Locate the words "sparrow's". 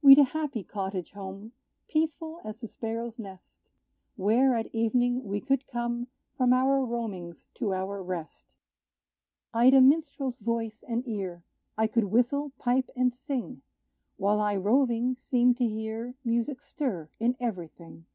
2.66-3.18